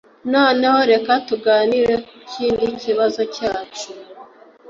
[0.33, 3.89] Noneho reka tuganire kukindi kibazo cyacu